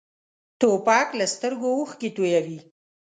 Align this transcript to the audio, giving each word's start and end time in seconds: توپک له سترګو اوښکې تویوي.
توپک 0.59 1.07
له 1.19 1.25
سترګو 1.33 1.67
اوښکې 1.77 2.09
تویوي. 2.15 2.59